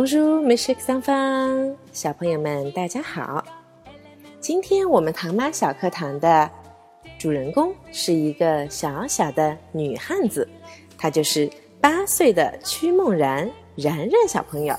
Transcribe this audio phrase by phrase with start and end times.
[0.00, 3.44] Bonjour, mes chers enfants，小朋友们，大家好。
[4.40, 6.50] 今天我们唐妈小课堂的
[7.18, 10.48] 主人公是一个小小的女汉子，
[10.96, 11.50] 她就是
[11.82, 14.74] 八岁的曲梦然，然然小朋友。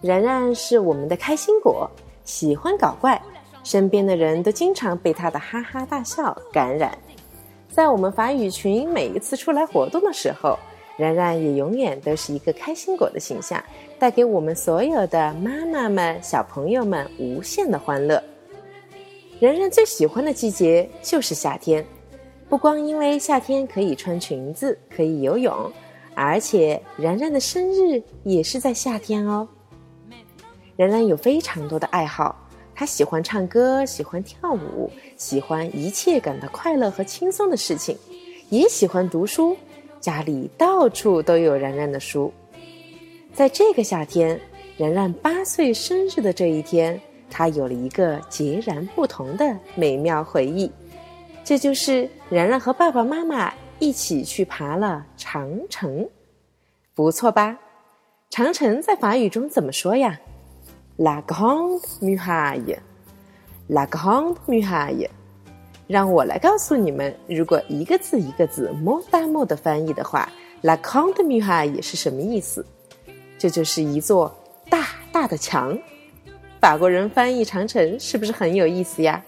[0.00, 1.88] 然然是我们的开心果，
[2.24, 3.22] 喜欢搞怪，
[3.62, 6.98] 身边的人都经常被她的哈哈大笑感染。
[7.68, 10.58] 在我们法语群每一次出来活动的时候。
[10.96, 13.62] 然然也永远都是一个开心果的形象，
[13.98, 18.22] 带给我们所有的妈妈们、小朋友们无限的欢乐。
[19.38, 21.84] 然然最喜欢的季节就是夏天，
[22.48, 25.70] 不光因为夏天可以穿裙子、可以游泳，
[26.14, 29.46] 而且然然的生日也是在夏天哦。
[30.74, 32.34] 然然有非常多的爱好，
[32.74, 37.98] 他喜欢唱歌，喜欢跳舞，喜欢一切感到快乐和轻松的事情，
[38.48, 39.54] 也喜欢读书。
[40.06, 42.32] 家里到处都有然然的书。
[43.34, 44.40] 在这个夏天，
[44.76, 50.70] 然然八岁生日的这一天，他有了一个截然不同的美妙回忆。
[51.42, 56.08] 这就是然然和爸爸妈妈一起去爬了长城，
[56.94, 57.58] 不错吧？
[58.30, 60.20] 长城在法语中怎么说呀
[60.98, 65.08] ？La grande muraille，La grande muraille。
[65.86, 70.28] 让我来告诉你们，如果一个字一个字 m o 大 m 的翻译的话
[70.62, 72.66] ，la grande muraille 是什么意思？
[73.38, 74.34] 这就是一座
[74.68, 75.78] 大大的墙。
[76.60, 79.22] 法国人翻译长城是不是很有意思呀？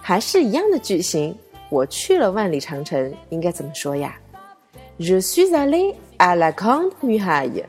[0.00, 1.36] 还是一样的句型，
[1.68, 4.18] 我去了万里长城，应该怎么说呀
[4.98, 7.64] ？Je suis allé à la grande muraille.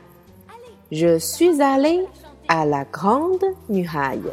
[0.90, 2.06] Je suis allé
[2.48, 4.32] à la grande muraille.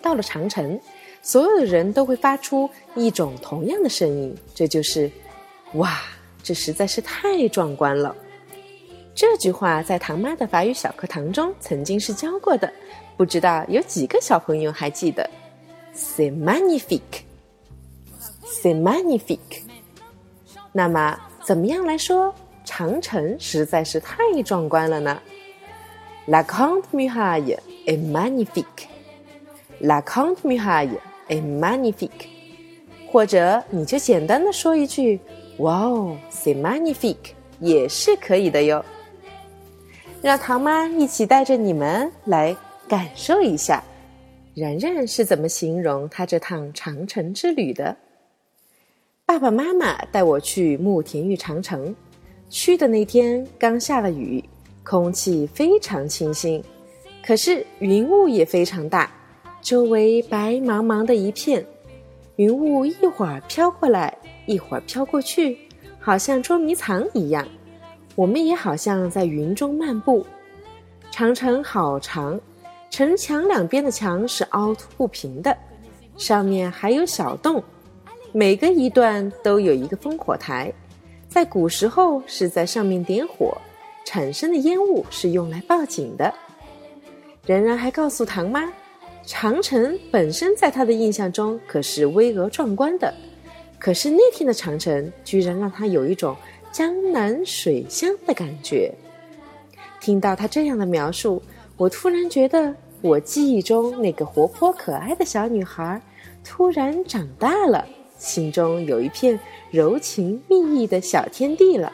[0.00, 0.80] 到了长城。
[1.22, 5.10] 所有的人都会发出一种同样的声音，这就是
[5.74, 6.00] “哇，
[6.42, 8.14] 这实在是太壮观了”。
[9.14, 12.72] 这句话在唐妈的法语小课堂中曾经是教过的，
[13.16, 15.28] 不知道有几个小朋友还记得
[15.94, 19.62] ？C'est magnifique，C'est magnifique。
[20.72, 22.32] 那么，怎么样来说
[22.64, 25.20] 长城实在是太壮观了呢
[26.26, 27.98] ？La grande muraille est
[29.80, 30.98] magnifique，La grande muraille。
[31.30, 32.26] a magnifique，
[33.06, 35.20] 或者你就简单的说一句
[35.60, 38.82] “哇哦，c'est magnifique” 也是可以的哟。
[40.22, 42.56] 让唐妈一起带着你们来
[42.88, 43.84] 感受一下，
[44.54, 47.94] 然然是怎么形容他这趟长城之旅的。
[49.26, 51.94] 爸爸妈妈带我去慕田峪长城，
[52.48, 54.42] 去的那天刚下了雨，
[54.82, 56.64] 空气非常清新，
[57.22, 59.12] 可是云雾也非常大。
[59.60, 61.64] 周围白茫茫的一片，
[62.36, 65.58] 云雾一会儿飘过来，一会儿飘过去，
[66.00, 67.46] 好像捉迷藏一样。
[68.14, 70.24] 我们也好像在云中漫步。
[71.10, 72.40] 长城好长，
[72.88, 75.54] 城墙两边的墙是凹凸不平的，
[76.16, 77.62] 上面还有小洞，
[78.32, 80.72] 每隔一段都有一个烽火台，
[81.28, 83.56] 在古时候是在上面点火，
[84.06, 86.32] 产生的烟雾是用来报警的。
[87.44, 88.72] 然然还告诉唐妈。
[89.30, 93.12] 长城本身在他的印象中可是巍峨壮观的，
[93.78, 96.34] 可是那天的长城居然让他有一种
[96.72, 98.90] 江南水乡的感觉。
[100.00, 101.42] 听到他这样的描述，
[101.76, 106.00] 我突然觉得我记忆中那个活泼可爱的小女孩
[106.42, 107.86] 突然长大了，
[108.16, 109.38] 心中有一片
[109.70, 111.92] 柔情蜜意的小天地了。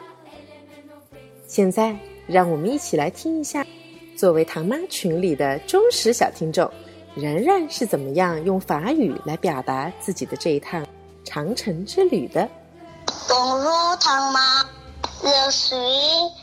[1.47, 3.67] 现在，让我们一起来听一下，
[4.15, 6.71] 作为唐妈群里的忠实小听众。
[7.15, 10.85] 然然是怎么样用法语来表达自己的这一趟
[11.23, 12.45] 长城之旅的
[13.29, 14.39] ？Bonjour, 唐妈
[15.23, 15.79] ，Je suis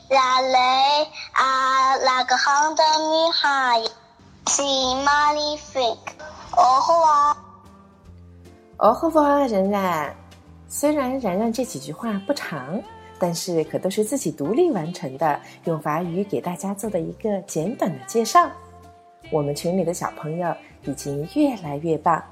[0.08, 3.86] allé à la grande muraille.
[4.46, 4.64] C'est
[5.04, 5.98] magnifique.
[6.56, 7.36] Au revoir.
[8.78, 10.16] Au revoir, 然然。
[10.70, 12.80] 虽然然然这几句话不长，
[13.18, 18.50] 但是可都是自己独立完成的，用法语给大家做的一个简短的介绍。
[19.30, 20.54] 我们群里的小朋友
[20.84, 22.22] 已经越来越棒，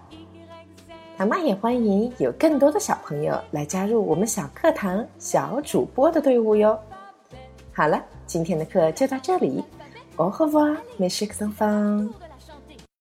[1.16, 6.78] 妈妈也欢迎有更多的小朋友来加入我们小课堂小主播的队伍哟。
[7.72, 9.62] 好了，今天的课就到这里，
[10.16, 12.12] 哦呵哇，美食课上方。